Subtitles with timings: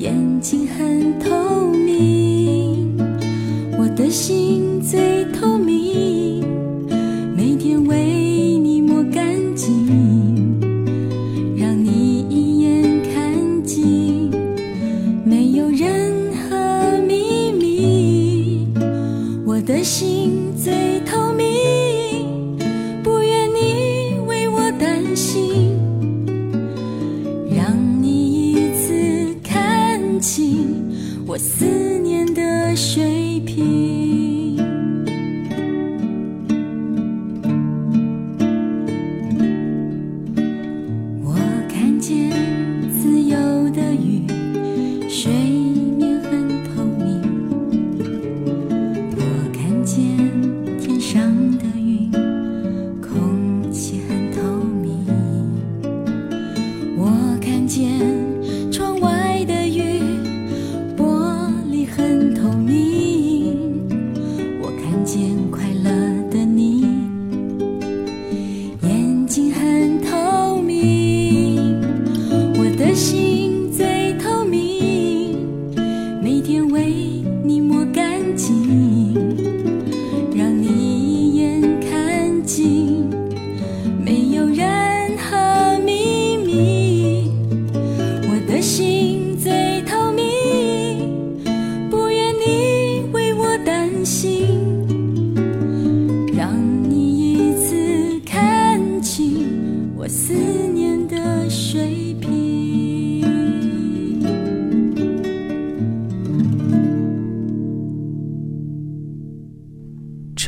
[0.00, 2.96] 眼睛很透明
[3.78, 5.19] 我的心最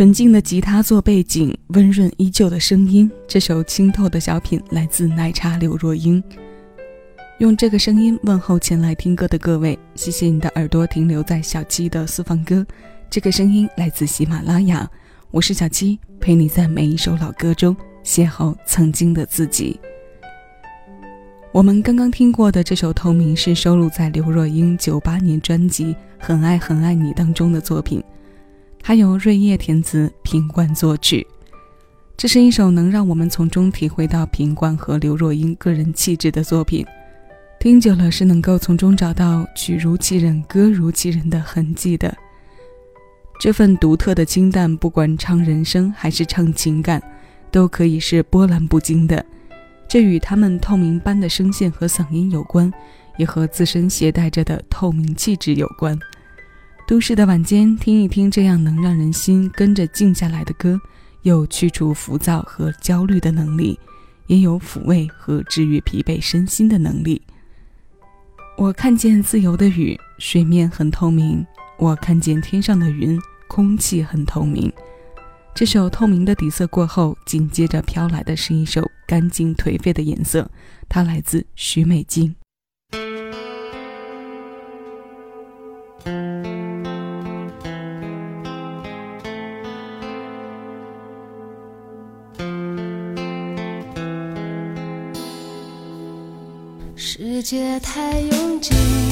[0.03, 3.09] 纯净的吉他做背景，温润依旧的声音。
[3.29, 6.21] 这首清透的小品来自奶茶刘若英。
[7.39, 12.67] 用这个声音问候前来听歌的各位，谢谢你的耳朵停留在小七的私房歌。
[13.09, 14.91] 这个声音来自喜马拉雅，
[15.31, 19.79] 我是小七，陪你在每一首老歌中邂逅曾经的自己。
[21.53, 28.03] 我们刚刚听过的这首《透明》是收录在刘若英九八年专辑《很爱很爱你》当中的作品。
[28.85, 31.25] 还有瑞叶填词，品冠作曲。
[32.17, 36.85] 这是一首能让我们从中体会到品冠和刘若英个人气质的作品。
[37.61, 42.13] 听久了是能够从中找到曲如其人，歌如其人的痕迹的。
[43.39, 47.01] 这份独特的清淡，不管唱人生还是唱情感，
[47.53, 49.25] 都可以是波澜不惊的。
[49.89, 52.73] 这与他们透明般的声线和嗓音有关，
[53.17, 55.97] 也和自身携带着的透明气质有关。
[56.93, 60.79] 都市的晚间，听一听这样能让人心跟着静下来的歌，
[61.23, 63.81] 有去除浮躁和焦虑的能力，
[64.27, 67.23] 也有抚慰和治愈疲惫身心的能力。
[68.59, 71.43] 我看见自由的雨，水面很透明；
[71.79, 73.19] 我看见天上的云，
[73.49, 74.71] 空气很透明。
[75.55, 80.51] 这首透明的底色过后，紧接着飘来的是一首干净颓废的颜色，
[80.91, 82.35] 它来自许美静。
[97.53, 99.12] 界太拥挤。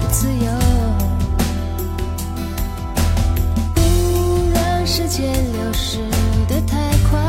[0.00, 0.46] 的自由，
[3.74, 3.80] 不
[4.54, 5.98] 让时间流逝
[6.48, 6.76] 的太
[7.10, 7.20] 快。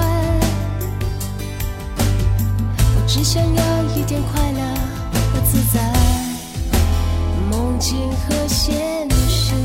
[2.96, 4.60] 我只想要一点快乐
[5.34, 5.82] 和自在，
[7.50, 9.56] 梦境和现实。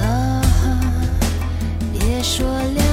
[0.00, 0.04] 啊
[0.62, 0.78] 哈，
[1.92, 2.91] 别说两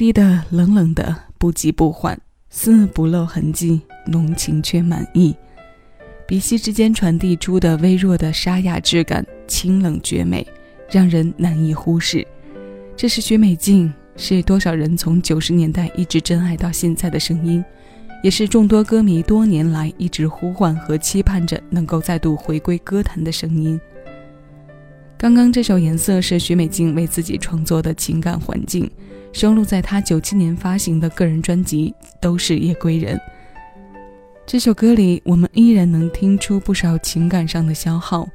[0.00, 5.36] 低的，冷冷的，不急不缓，丝不露痕迹，浓情却满意。
[6.26, 10.46] 鼻息之间传递出的微弱的沙哑质感，清冷绝美，
[10.90, 12.26] 让人难以忽视。
[12.96, 17.62] 这是许美静，是多少人从九十年代一直珍爱到现在的声音，
[18.22, 23.78] 也是众多歌迷多年来一直呼唤和期盼着能够再度回归歌坛的声音。
[25.20, 28.90] 刚刚这首《颜色》是许美静为自己创作的情感环境。
[29.34, 33.18] 收录在她九七年发行的个人专辑《都是夜归人》。
[34.46, 38.26] 这首歌里，我们依然能听出不少情感上的消耗。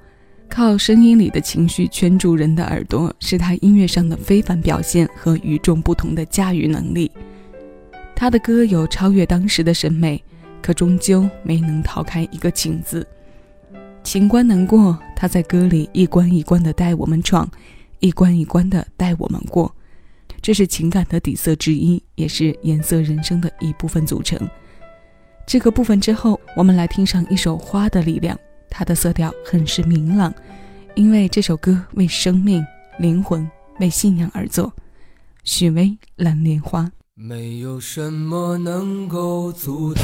[0.47, 7.11] 靠声音里的情绪圈住人的耳朵，是他音乐上的非凡表现和与众不同的驾驭能力。
[8.15, 10.23] 他的歌有超越当时的审美，
[10.61, 13.03] 可终究没能逃开一个“情”字。
[14.05, 17.49] 情关难过，他在歌里一关一关的带我们闯，
[17.99, 19.75] 一关一关的带我们过。
[20.43, 24.39] 这是情感的底色之一，也是颜色人生的一部分组成。
[25.47, 28.37] 这个部分之后，我们来听上一首《花的力量》，
[28.69, 30.31] 它的色调很是明朗，
[30.93, 32.63] 因为这首歌为生命、
[32.99, 34.71] 灵魂、为信仰而作。
[35.43, 35.85] 许巍
[36.17, 36.83] 《蓝莲花》。
[37.15, 40.03] 没有什么能够阻挡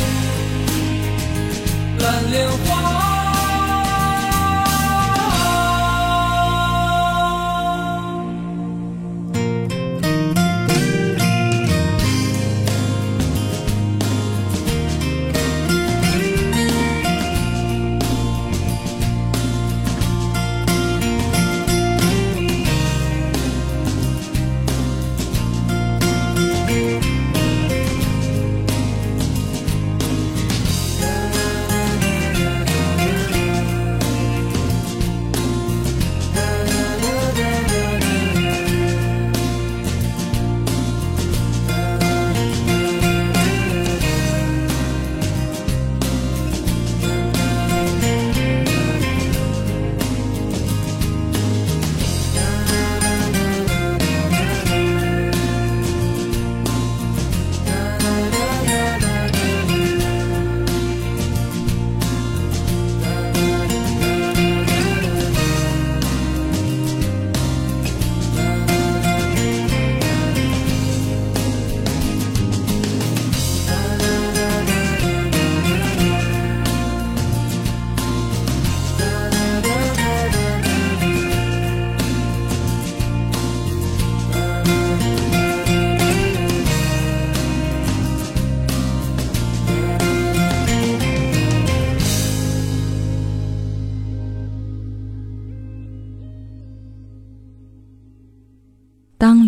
[2.11, 3.00] 蓝莲花。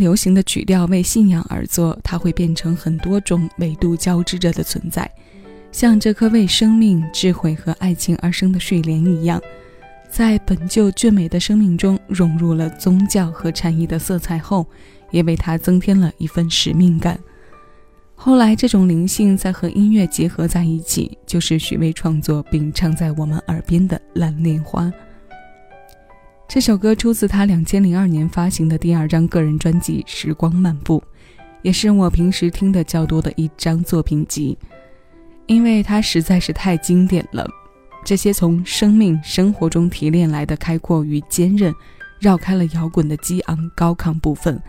[0.04, 5.10] 流行的曲调为信仰而作，它会变成很多种维度交织着的存在，
[5.72, 9.42] 像这颗为生命、智慧和爱情而生的睡莲一样，
[10.10, 14.68] 在本就俊美的生命中融入了宗教和禅意的色彩后，
[15.10, 17.18] 也为它增添了一份使命感。
[18.14, 24.84] 后来，这种灵性再和音乐结合在一起，就是许巍创作并唱在我们耳边的《蓝莲花》。
[26.54, 31.00] 这首歌出自他两千零二年发行的第二张个人专辑《时光漫步》，
[31.64, 34.56] 也是我平时听的较多的一张作品集，
[35.48, 37.44] 因为它实在是太经典了。
[38.06, 41.74] 这些从生命生活中提炼来的开阔与坚韧，
[42.20, 44.62] 绕开了摇滚的激昂高亢部分，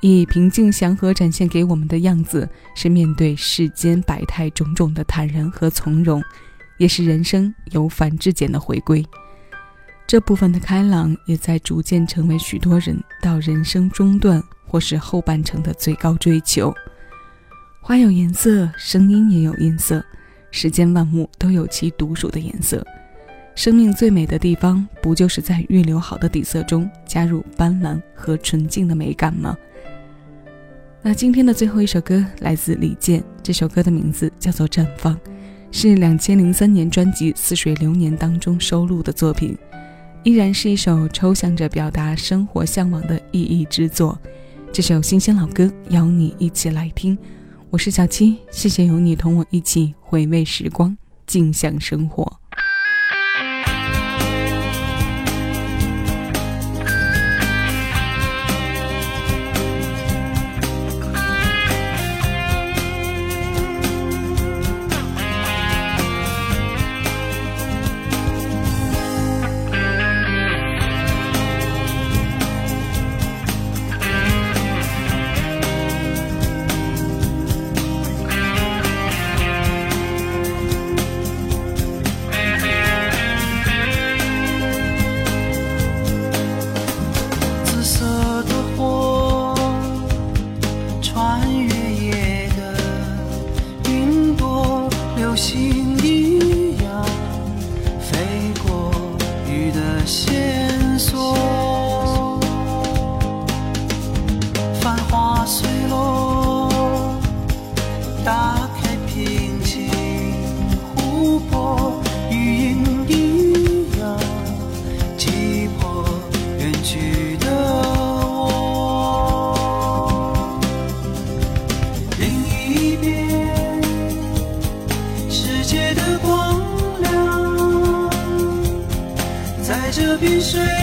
[0.00, 6.22] 以平静祥和展现给我们的样子，是面对世间百态种种的坦然和从容，
[6.78, 9.04] 也是人生由繁至简的回归。
[10.08, 16.74] 这部分的开朗，也在逐渐成为许多人到人生中段或是后半程的最高追求。
[17.82, 20.02] 花有颜色，声音也有音色，
[20.50, 22.82] 世间万物都有其独属的颜色。
[23.54, 29.54] 生命最美的地方，不就是在预留好的底色中加入斑斓和纯净的美感吗？
[31.02, 35.14] 那今天的最后一首歌来自李健，这首歌的名字叫做《绽放》，
[35.70, 39.54] 是两千零三年专辑《似水流年》当中收录的作品。
[40.24, 44.18] 依然是一首抽象着表达生活向往的意义之作。
[44.72, 47.16] 这首新鲜老歌，邀你一起来听。
[47.70, 50.96] 我是小七，谢谢有你同我一起回味时光，
[51.26, 52.40] 静享生活。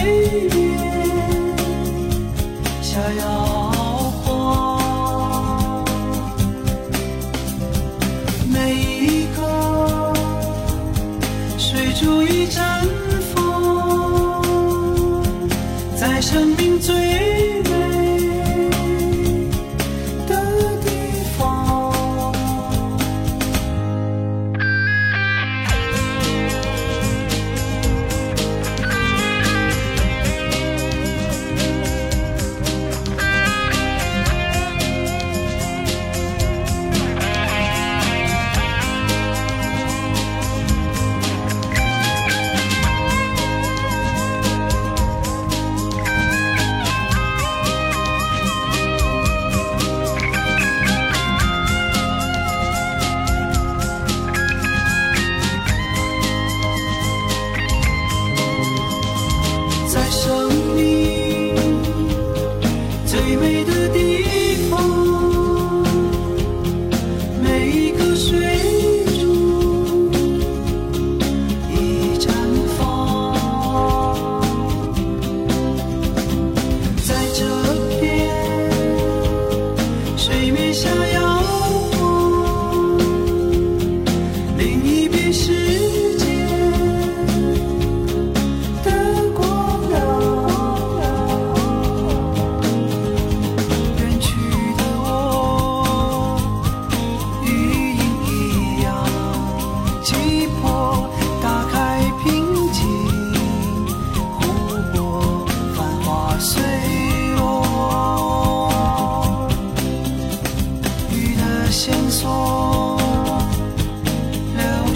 [0.06, 0.48] 你
[2.80, 3.65] 是我。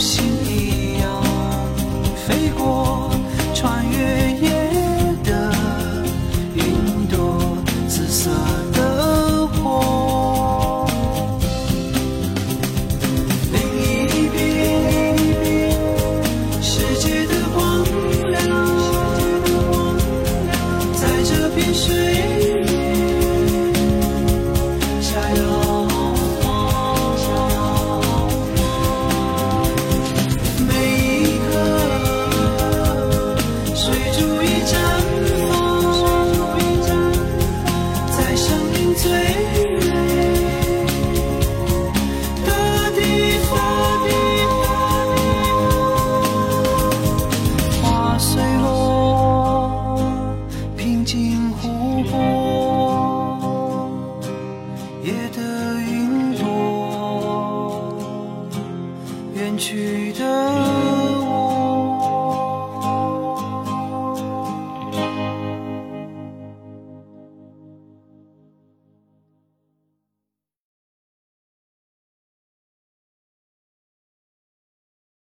[0.01, 0.30] 去。